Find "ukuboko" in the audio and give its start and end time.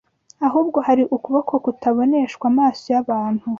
1.15-1.53